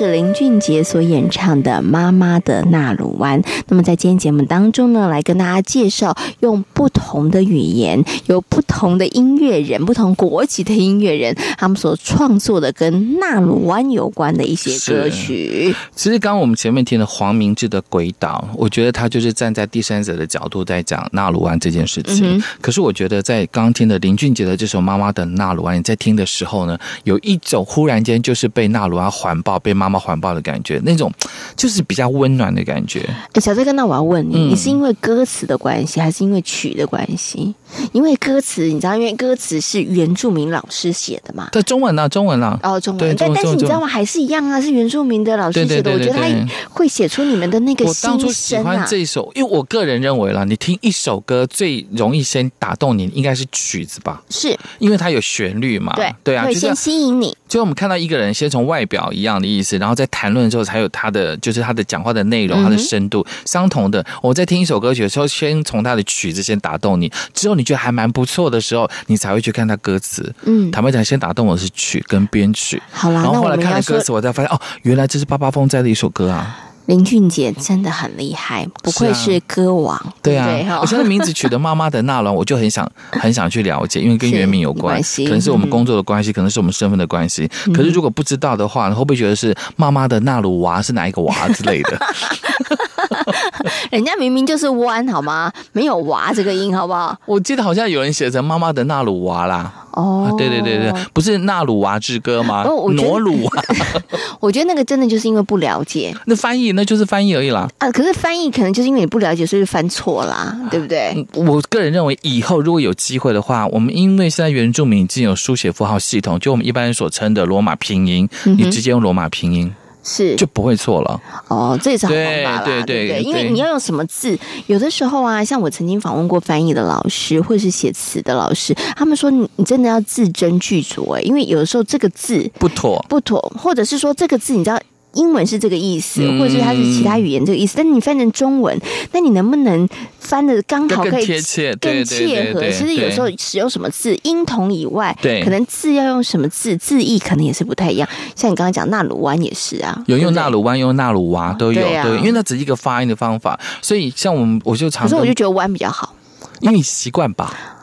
[0.00, 3.38] 是林俊杰所演唱的《妈妈的纳鲁湾》。
[3.68, 15.74] 那么在今天节目当中呢，来跟大家介绍用不同的语言、有不同的音乐人、不同国籍的音乐人，他们所创作的跟纳鲁湾有关的一些歌曲。
[15.94, 22.38] 其实刚刚我们前面听的黄明志的《鬼岛》，我觉得他就是站在第三者的角度在讲纳鲁湾这件事情。
[22.38, 31.12] 嗯、可是我觉得在刚刚听的林俊杰的这首《妈妈的纳鲁湾》，你在听的时候呢，有一种忽然间就是被纳鲁湾环抱、被妈妈环抱的感觉，那种
[31.56, 33.00] 就是比较温暖的感觉。
[33.32, 37.54] 哎，小志哥，那我要问你，你是因为歌词的关系，还是因为曲的关系？
[37.92, 41.48] 因为歌词，你知道，因为歌词是原住民老师写的嘛？
[41.52, 42.58] 对，中文啊，中文啊。
[42.62, 43.16] 哦，中文。
[43.16, 43.86] 但但是你知道吗？
[43.86, 45.92] 还是一样啊，是原住民的老师写的。
[45.92, 46.22] 我觉得他
[46.70, 48.14] 会写出你们的那个心声啊。
[48.14, 54.22] 我当初喜欢这首，因为我个人认为啦，你听一首歌最容易先打动你，应该是曲子吧？
[54.30, 55.92] 是，因为它有旋律嘛。
[55.94, 57.36] 对对啊，会先吸引你。
[57.48, 64.04] 就我们看到一个人，先从外表一样的意思，然后在谈论之后，才有他的就是他的讲话的内容，他的深度相同的。
[64.22, 70.34] 我在听一首歌曲的时候，先从他的曲子先打动你，之后你觉得还蛮不错的时候，你才会去看他歌词。
[70.44, 72.80] 嗯，坦白讲，先打动我的是曲跟编曲。
[72.90, 76.69] 好啦，然后后来看了歌词，我才发现哦，原来这是八八风在的一首歌啊。
[76.86, 79.96] 林俊杰真的很厉害，不愧是歌王。
[79.96, 87.48] 啊对啊，对我现在名字取的“妈妈的纳兰”，我就很想 很想去了解，因为跟原名有关系，可能是我们工作的关系，可能是我们身份的关系。
[87.66, 91.98] 嗯、可是如果不知道的话，会不会觉得是“妈妈的纳鲁娃”是哪一个娃之类的？
[93.90, 95.52] 人家明明就是弯，好吗？
[95.72, 97.16] 没有娃这个音，好不好？
[97.26, 99.72] 我记得好像有人写成“妈妈的纳鲁娃”啦。
[99.92, 102.62] 哦、啊，对对对对，不是纳鲁娃之歌吗？
[102.64, 103.62] 哦，挪鲁啊。
[104.40, 106.14] 我觉得那个真的就是因为不了解。
[106.24, 107.68] 那翻译那就是翻译而已啦。
[107.78, 111.26] 啊，可是翻译可能就是因为你不了解，所以翻错啦，对不对？
[111.34, 119.70] 我个人认为，以后如果有机会的话，我们因为现在原住民已经有书写符号系统，就我们一般人所称的罗马拼音，嗯、你直接用罗马拼音。
[120.02, 120.36] 是。
[120.36, 121.20] 就不会错了。
[121.48, 133.04] 哦，这也是好方法啦，对对对，对，因为你要用什么字，有的时候啊，像我曾经访问过翻译的老师或者是写词的老师，他们说你你真的要字斟句酌哎，因为有的时候这个字不妥。
[133.08, 134.80] 不妥，或者是说这个字你知道。
[135.14, 138.78] 英文是这个意思，或者是它是其他语言这个意思，嗯、但是你翻成中文，
[139.12, 139.88] 那你能不能
[140.18, 142.60] 翻的刚好可以更贴切、更切合？
[142.70, 148.08] 其实有时候使用什么字，音同以外，对，可能字要用什么字，字义可能也是不太一样。
[148.36, 156.14] 像你刚刚讲纳鲁湾也是啊，有用纳鲁湾，用纳鲁娃都有，对，啊、对，因为那只是一个发音的方法，所以像我们我就常，可是我就觉得湾比较好，
[156.60, 157.78] 因为你习惯吧。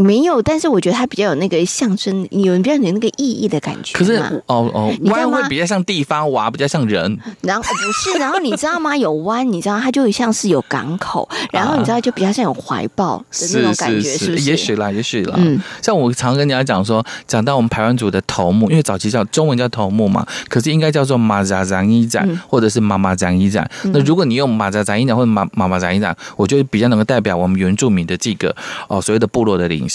[0.00, 3.96] 没有，但是我觉得它比较有那个象征，有比较有那个意义的感觉。
[3.98, 4.14] 可是
[4.46, 7.18] 哦哦，弯会比较像地方，娃比较像人。
[7.42, 8.96] 然后不是，然后你知道吗？
[8.96, 14.50] 有弯，你知道它就像是有港口， 然后你知道就比较像有怀抱的那种感觉，是，是，是，是不是？
[14.50, 15.34] 也许啦，也许啦。
[15.36, 23.68] 嗯，像我常跟人家讲说，讲到我们排湾族的头目，因为早期叫中文叫头目嘛，可是应该叫做马扎扎伊展，或者是妈妈扎伊展。
[23.84, 28.54] 那如果你用马扎扎伊展或者妈妈妈扎伊展，我觉得比较能够代表我们原住民的这个
[28.88, 29.88] 哦所谓的部落的领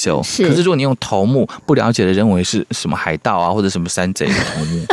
[0.44, 0.66] 可是。
[0.66, 4.84] 如果你用头目，不了解的认为是什么海盗啊，或者什么山贼的头目，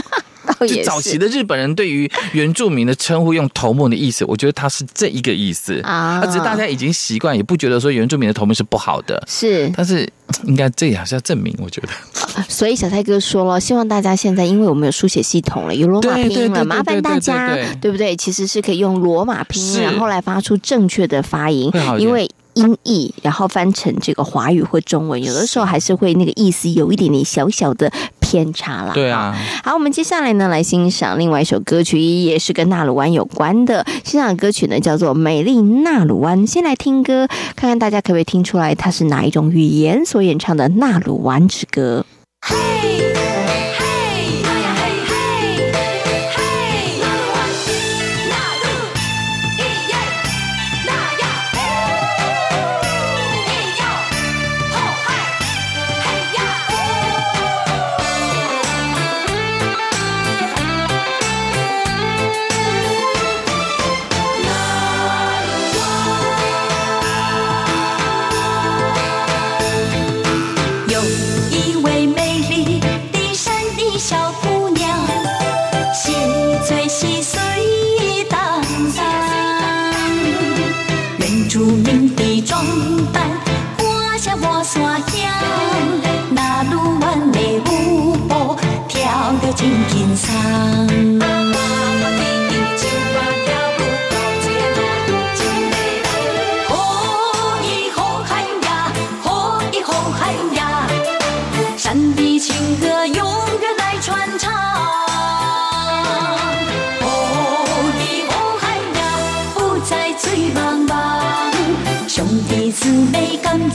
[0.69, 6.23] 就早期的日本人对于原住民的称呼用头目的意思，我觉得他是这一个意思啊。
[6.27, 9.73] 只是大家已经习惯，也不觉得说原住民的头目是不好的，是。
[9.75, 10.07] 但是
[10.45, 11.89] 应该这也还是要证明，我觉得。
[12.49, 18.15] 所以小蔡哥说了，希望大家现在因为我们有书写系统了，有罗马拼音了，麻烦大家对不对？
[18.15, 22.29] 其实是可以用罗马拼音，然后来发出正确的发音，因为。
[22.55, 27.91] 音译，然后翻成这个华语或中文，有的时候还是会那个意思有一点点小小的
[28.21, 28.93] 偏差啦。
[28.93, 33.85] 对啊，好，我们接下来呢来欣赏另外一首歌曲，也是跟纳鲁湾有关的。
[34.05, 36.41] 欣赏的歌曲呢叫做《美丽纳鲁湾》。
[36.47, 37.27] 先来听歌，
[37.57, 42.05] 看看大家可不可以听出来它是哪一种语言所演唱的《纳鲁湾之歌》。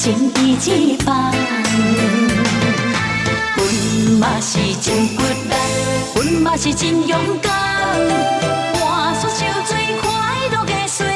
[0.10, 1.34] 一班。
[3.56, 3.64] 阮
[4.20, 5.54] 嘛是真骨力，
[6.16, 7.52] 阮嘛是真勇敢，
[8.80, 10.10] 换出受最快
[10.52, 11.10] 乐的岁月。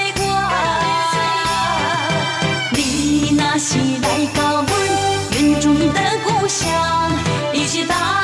[2.74, 4.70] 你若是来到阮
[5.32, 6.70] 原住民的故乡，
[7.54, 8.21] 一起大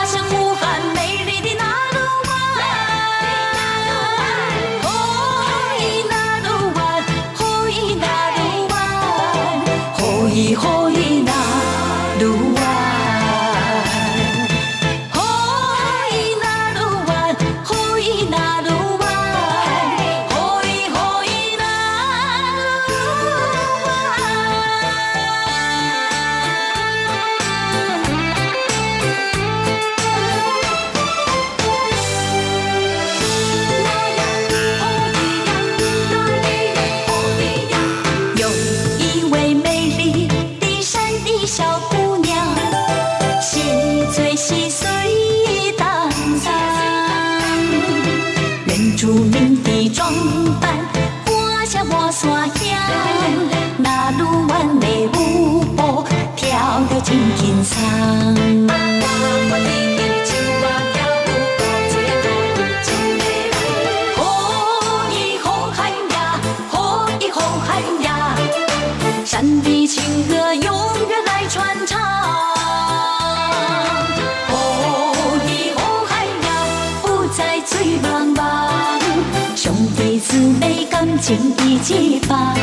[81.78, 82.56] 一起放。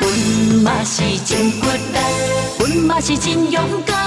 [0.00, 1.98] 阮嘛是真骨力，
[2.58, 3.97] 阮嘛是真勇敢，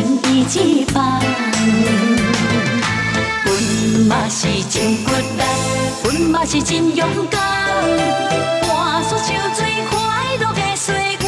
[0.00, 1.20] 妹感情一放。
[3.44, 3.52] 阮
[4.08, 5.42] 嘛是真骨力，
[6.04, 7.40] 阮嘛是真勇敢，
[8.62, 9.24] 换出受
[9.54, 9.98] 最快
[10.40, 11.26] 乐的岁月。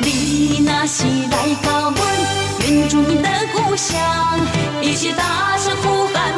[0.00, 2.00] 你若是来到阮
[2.60, 4.00] 原住民的故乡，
[4.80, 6.32] 一起大声呼喊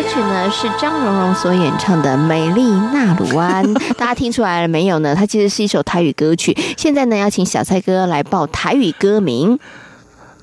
[0.00, 2.62] 歌曲呢是张荣荣所演唱的《美丽
[2.94, 3.64] 纳鲁湾》，
[3.98, 5.12] 大家听出来了没有呢？
[5.12, 6.56] 它其实是一首台语歌曲。
[6.76, 9.58] 现在呢，要请小蔡哥来报台语歌名。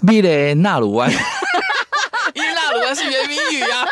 [0.01, 1.09] 美丽纳鲁湾，
[2.33, 3.87] 因为那鲁湾是原民语啊，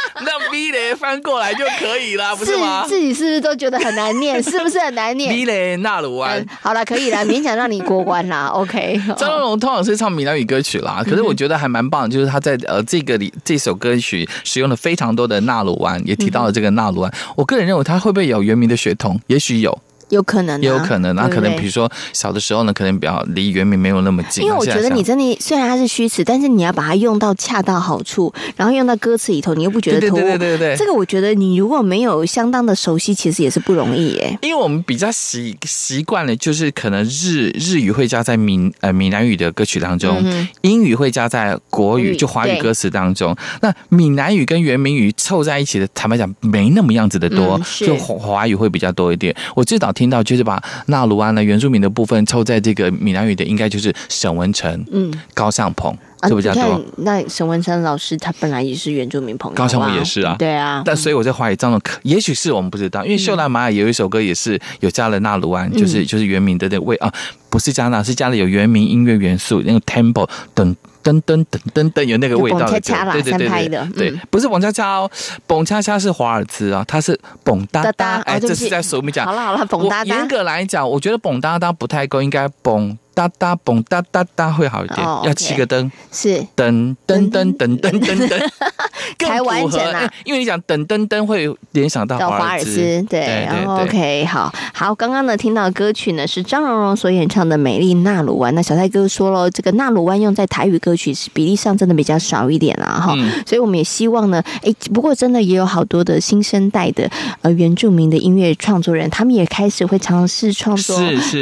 [0.54, 2.86] 那美丽翻过来就可以了，不是吗？
[2.88, 4.42] 自己是不是都觉得很难念？
[4.44, 5.34] 是不是很难念？
[5.34, 8.48] 避雷，纳鲁湾、嗯，好了，可以了， 勉强让你过关啦。
[8.48, 17.12] OK， 张国荣通常是唱闽南语歌曲啦，可是我觉得还蛮棒，就是他在呃这个里这首歌曲使用了非常多的纳鲁湾，也提到了这个纳鲁湾。
[17.36, 19.20] 我个人认为他会不会有原名的血统？
[19.28, 19.78] 也许有。
[20.14, 24.44] 有可能、啊，也有可能那，可能比如说小的时候呢，可能比较离原名没有那么近。
[24.44, 30.20] 因为我觉得你真的虽然它是虚词，但是你要把它用到恰到好处，然后用到歌词里头，你又不觉得突兀。
[30.20, 34.38] 对对对对对，这个我觉得你如果没有相当的熟悉，其实也是不容易耶。
[34.42, 43.36] 因为我们比较习习惯了，就是可能日日语会加在闽呃闽南语的歌曲当中，嗯、英语会加在国语就华语歌词当中。
[43.62, 49.36] 那闽南语跟原名语凑在一起的，坦白讲没那么样子的多，嗯、就华语会比较多一点。
[49.56, 50.03] 我最早听。
[50.04, 55.96] 听到，就是把纳鲁安的原住民的部分凑在这个闽南语的，应该就是沈文成、嗯，高尚鹏。
[56.26, 56.82] 是不是这样多？
[57.00, 60.82] 那沈文成老师他本来也是原住民朋友，高雄也是啊，对啊。
[60.86, 67.14] 但所以我在怀疑张总可，也许是我们不知道，因为秀兰玛雅有一首歌也是有加了纳鲁安，就是就是原名的那位啊，
[67.50, 70.74] 不是加纳，是加了有原名音乐元素，那个 tempo 等。
[71.04, 72.80] 噔噔噔噔噔，有那个味道的，
[73.12, 75.12] 对对对对，对，不是蹦恰恰哦，
[75.46, 80.16] 蹦恰恰是华尔兹啊，它是蹦哒哒，哎，这是在说我们讲，好了好了，蹦哒哒。
[80.16, 86.46] 严格来讲，我觉得蹦哒哒不太够，应该蹦哒哒蹦哒哒哒会好一点，要七个灯，是。
[86.56, 88.50] 噔噔噔噔噔噔噔，
[89.24, 100.94] 才完整啊，因为你讲等噔噔会联想到华尔兹，对，然后 OK，好好，刚刚呢听到歌曲呢是张荣荣所演唱的《美丽纳鲁湾》，那小蔡哥说了，这个纳鲁湾用在台语歌。
[100.96, 107.10] 曲是比例上真的比较少一点啦，哈、嗯，所以我们也希望呢，哎，不过真的也有好多的新生代的
[107.42, 110.96] 呃原住民的音乐创作人，他们也开始会尝试创作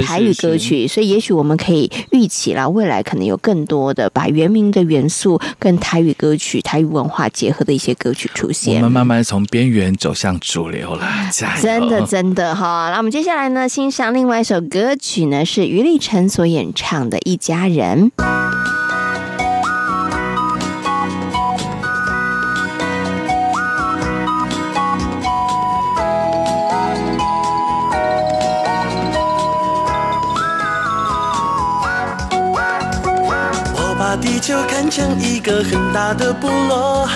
[0.07, 8.75] 台语歌曲，所以也许我们可以预期啦，未来可能有更多的把原名的元素跟台语歌曲、台语文化结合的一些歌曲出现。
[8.75, 11.61] 我们慢慢从边缘走向主流了， 加油！
[11.61, 18.11] 真的真的哈，那我们接下来呢，欣赏另外一首歌曲呢，是于立晨所演唱的《一家人》。
[34.19, 37.07] 地球看成一个很大的部落，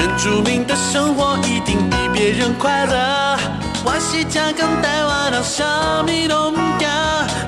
[0.00, 3.36] 原住民的生活一定比别人快乐。
[3.84, 6.88] 我是家刚带娃到小米农家，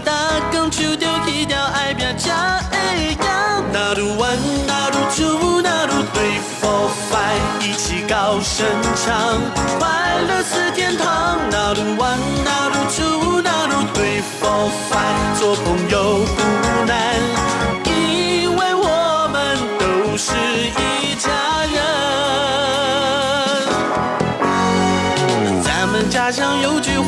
[0.04, 0.12] 打
[0.50, 3.62] 工就丢弃掉爱别家哎呀。
[3.72, 4.36] 那鲁湾
[4.66, 6.22] 那鲁族那鲁对
[6.60, 9.40] Four five，一起高声唱，
[9.78, 11.38] 快乐似天堂。
[11.50, 16.61] 那鲁湾那鲁族那鲁对 Four five，做朋友不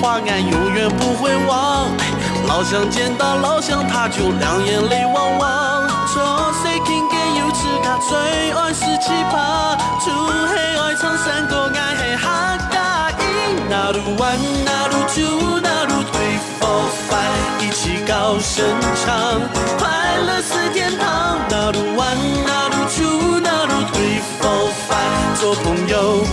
[0.00, 1.88] 话，俺永远不会忘。
[2.46, 5.88] 老乡见到老乡，他就两眼泪汪汪。
[6.12, 9.76] 做谁听见有此卡，最爱是奇葩。
[10.00, 10.10] 出
[10.48, 13.24] 黑爱唱山歌，爱黑哈嘎音。
[13.68, 18.64] 那路弯那鲁族那鲁对 for five，一起高声
[19.04, 19.40] 唱，
[19.78, 19.88] 快
[20.26, 21.38] 乐似天堂。
[21.48, 26.24] 那路弯那鲁族那鲁对 for five，做朋友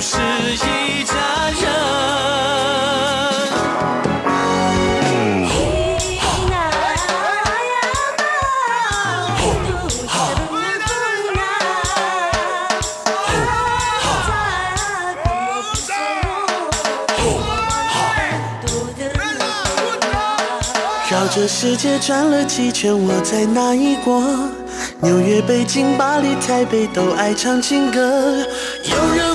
[0.00, 1.14] 是一家
[1.60, 1.70] 人。
[21.10, 24.22] 绕着世界转了几圈，我在哪一国？
[25.02, 28.46] 纽约、北京、巴黎、台北都爱唱情歌。
[28.84, 29.29] 有人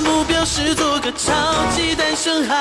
[0.46, 1.32] 是做个超
[1.74, 2.56] 级单身汉，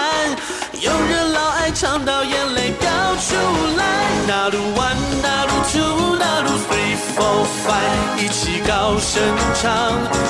[0.81, 3.35] 有人老爱唱到眼泪飙出
[3.77, 3.85] 来。
[4.27, 9.21] 那鲁湾，那鲁族，那路 three four five，一起高声
[9.53, 9.71] 唱，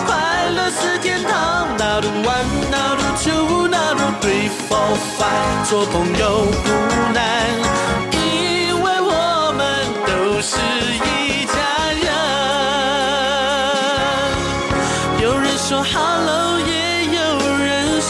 [0.06, 1.66] 快乐似天堂。
[1.80, 6.70] 那鲁湾，那鲁族，那路 three four five，做朋友不
[7.14, 7.24] 难。
[8.12, 9.64] 因为我们
[10.06, 10.58] 都是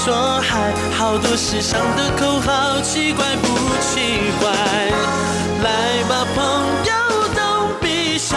[0.06, 3.48] 说还好多时尚的口号，奇怪不
[3.82, 4.52] 奇怪？
[5.64, 6.46] 来吧，朋
[6.86, 6.94] 友
[7.34, 8.36] ，Don't be shy，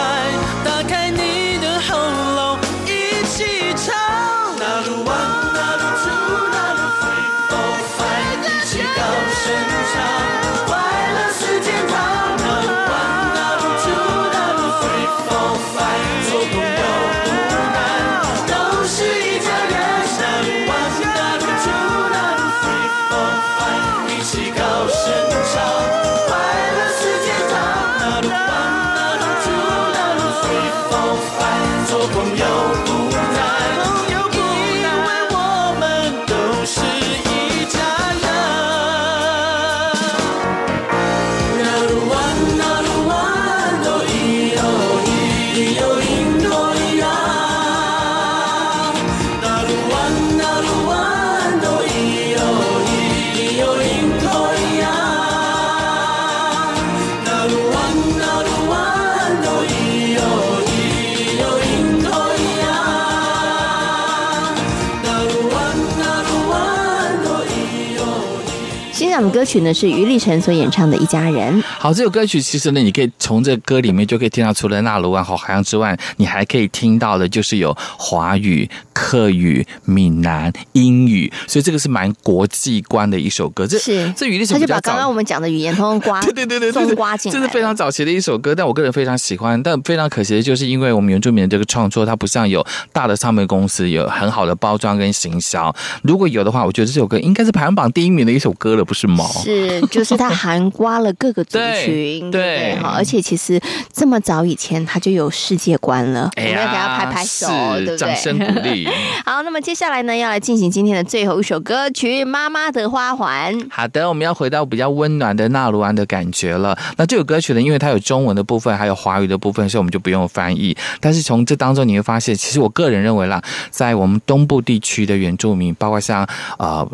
[69.38, 71.62] 歌曲呢是于立晨所演唱的《一家人》。
[71.78, 83.64] 好，这首歌曲其实呢，你可以从这歌里面就可以听到，除了纳鲁湾好海洋之外，你还可以听到的就是有华语、客语、闽南、英语，所以这个是蛮国际观的一首歌。
[83.64, 89.62] 这是这于立晨他就把刚刚我们讲的语言通通刮， 对对对对，通刮进来，这是非常早期的一首歌，但我个人非常喜欢。
[89.62, 95.72] 但非常可惜的就是，因为我们原住民的这个创作，它不像有大的唱片公司有很好的包装跟行销。
[96.02, 99.27] 如果有的话，我觉得这首歌应该是排行榜第一名的一首歌了，不是吗？
[99.32, 103.60] 是，就是它涵盖了各个族 群，对，而且其实
[103.92, 106.30] 这么早以前，它就有世界观了。
[106.36, 107.96] 我们要给它拍拍手，对不对？
[107.96, 108.88] 掌声鼓励。
[109.24, 113.54] 好，那么接下来呢，要来进行今天的最后一首歌曲《妈妈的花环》。
[113.70, 116.76] 好的，我们要回到比较温暖的纳鲁安的感觉了。
[116.96, 120.76] 那这首歌曲呢，因为它有中文的部分，还有华语的部分，所以我们就不用翻译。
[121.00, 126.26] 但是从这当中你会发现，其实我个人认为啦，在我们东部地区的原住民，包括像
[126.58, 126.88] 呃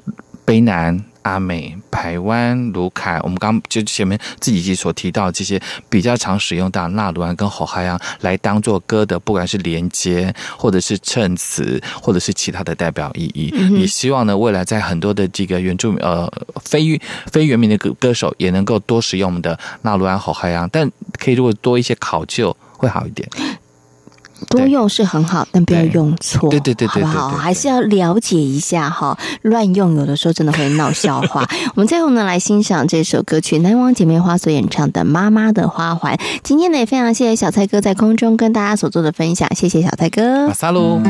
[0.47, 1.05] 卑南。
[1.25, 13.53] 阿美、台湾、鲁凯，我们刚就前面自己所提到这些比较常使用到纳鲁安跟后海洋来当做歌的，不管是连接或者是衬词，或者是其他的代表意义。
[13.57, 16.31] 嗯、也希望呢，未来在很多的这个原住民呃
[16.63, 17.01] 非
[17.33, 23.29] 非原民的歌歌手也能够多使用我们的纳鲁湾后海洋，但可以如果多一些考究会好一点。
[24.45, 27.29] 多用是很好，但不要用错，对对对，对，好不好？
[27.31, 31.47] 还是要了解一下哈，乱用有的时候真的会闹笑话。
[31.75, 36.15] 我们最后呢，来欣赏这首歌曲，南王姐妹花所演唱的《妈妈的花环》。
[36.43, 40.49] 今天呢，也非常谢谢小蔡哥在空中跟大家所做的分享，谢谢小蔡哥。
[40.49, 41.01] 马萨鲁。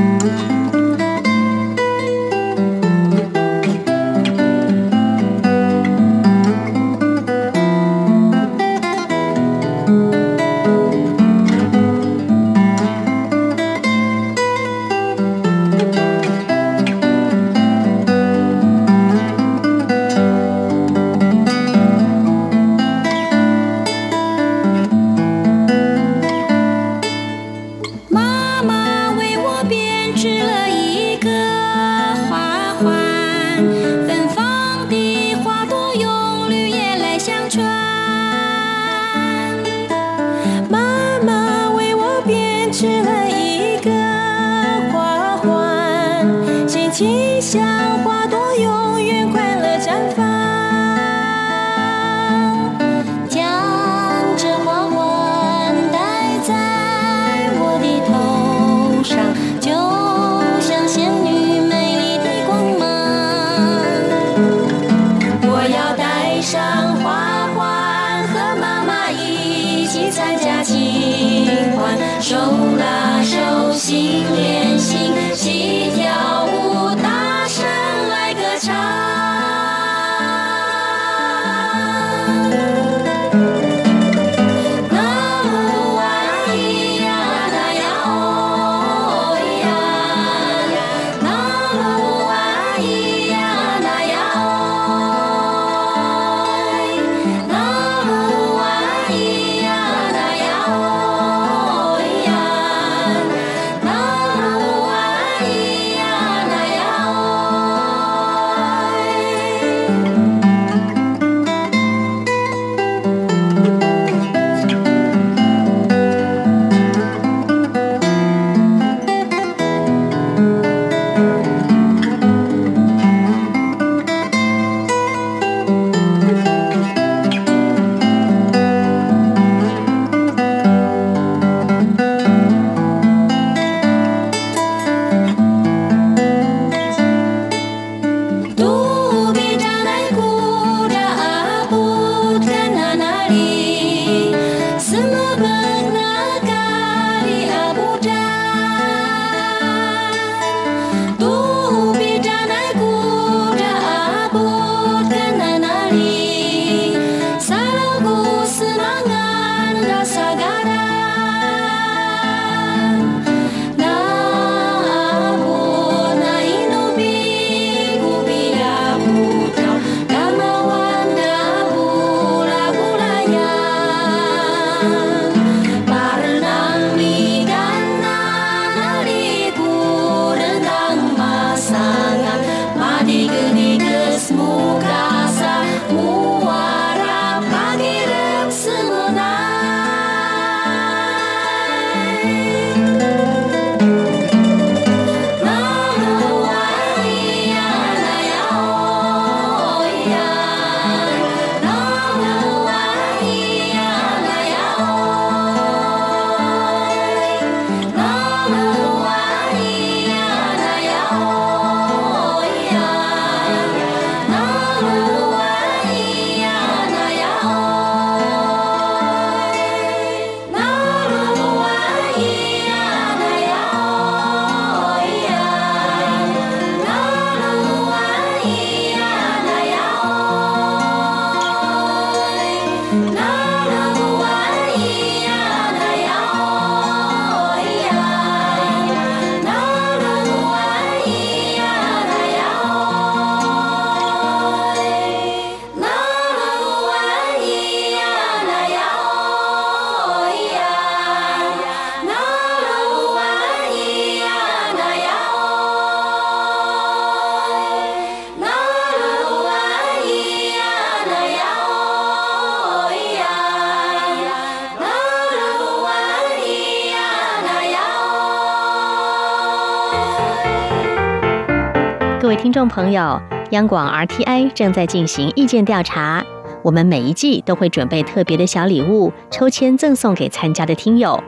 [272.55, 276.25] 众朋友，央广 RTI 正在进行意见调查，
[276.63, 281.21] 我们每一季都会准备特别的小礼物，抽签赠送给参加的听友。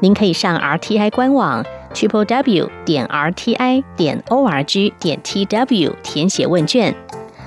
[0.00, 6.94] 您可以上 RTI 官网 triple w 点 rti 点 org 点 tw 填写问卷，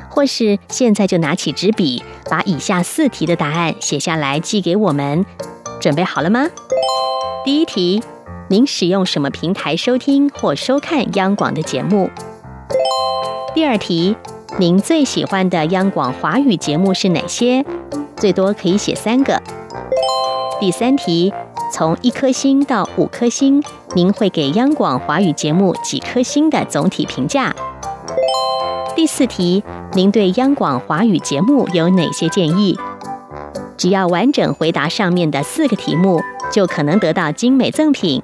[0.09, 5.25] 或是现在就拿起纸笔，把以下四题的答案写下来寄给我们。
[5.79, 6.45] 准备好了吗？
[7.45, 8.03] 第一题，
[8.49, 12.09] 您使用什么平台收听或收看央广的节目？
[13.53, 14.15] 第二题，
[14.57, 17.63] 您最喜欢的央广华语节目是哪些？
[18.17, 19.39] 最多可以写三个。
[20.59, 21.31] 第三题，
[21.71, 27.53] 从一颗星到五颗星，您会给央广华语节目几颗星的总体评价？
[28.95, 32.75] 第四题，您对央广华语节目有哪些建议？
[33.77, 36.19] 只要完整回答上面的四个题目，
[36.51, 38.23] 就可能得到精美赠品。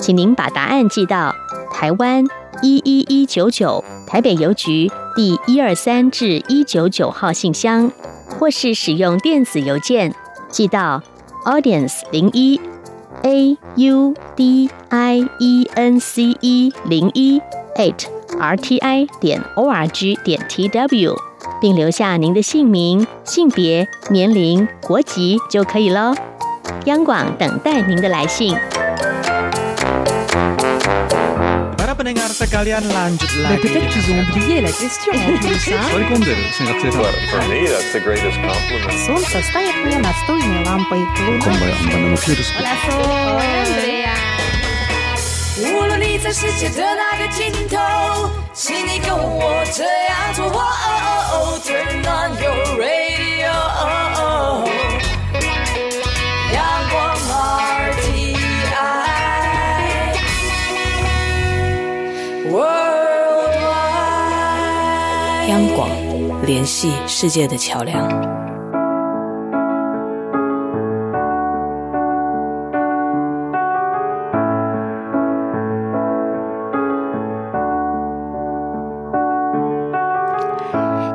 [0.00, 1.34] 请您把答案寄到
[1.72, 2.24] 台湾
[2.62, 3.84] 一一一九九。
[4.10, 7.88] 台北邮局第一二三至一九九号信箱，
[8.28, 10.12] 或是使用电子邮件
[10.50, 11.00] 寄到
[11.44, 12.60] audience 零一
[13.22, 17.40] a u d i e n c e 零一
[17.76, 18.04] at
[18.36, 21.14] r t i 点 o r g 点 t w，
[21.60, 26.12] 并留下您的姓名、性别、年龄、国籍就可以喽。
[26.86, 28.56] 央广等待您的来信。
[45.57, 50.43] 无论你在世界的哪个尽头，请你跟我这样做。
[51.65, 53.08] Turn on your radio.
[65.48, 65.90] 央广，
[66.46, 68.39] 联系世界的桥梁。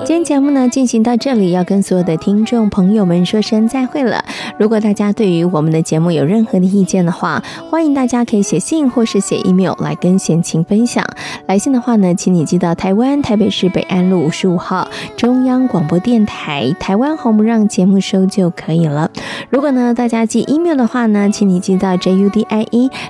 [0.06, 4.24] 今天节目呢进行到这里，要跟所有的听众朋友们说声再会了。
[4.60, 7.42] 如果大家对于我们的节目有任何的意见的话，
[7.72, 11.04] 欢迎大家可以写信或是写 email 来跟贤琴分享。
[11.48, 14.88] 来信的话呢，请你寄到台湾台北市北安路五十五号
[15.18, 19.10] 中央广播电台台湾红不让节目收就可以了。
[19.50, 22.46] 如果呢大家寄 email 的话呢，请你寄到 judie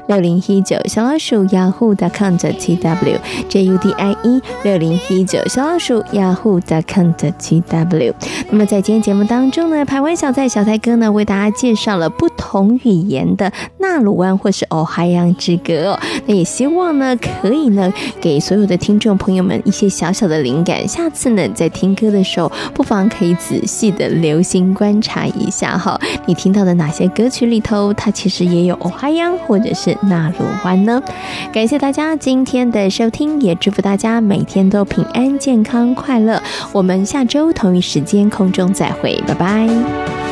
[0.07, 3.19] 六零一九小老鼠 yahoo.com 的 tw
[3.49, 6.84] judie 六零一九小老鼠 yahoo.com
[7.17, 8.13] 的 T W，
[8.49, 31.01] 那么在今天节目当中呢，排湾小菜小菜哥呢为大家介绍了不同语言的纳鲁湾或是哦海洋之歌，那也希望呢可以呢给所有的听众朋友们一些小小的灵感，下次呢在听歌的时候，不妨可以仔细的留心观察一下哈，你听到的哪些歌曲里头，它其实也有哦海洋或者是纳鲁湾呢？
[31.51, 36.41] 感谢大家今天的收听，也祝福大家每天都平安、健康、快乐。
[36.75, 37.05] 我们。
[37.05, 40.24] 下周同一时间空中再会，拜拜。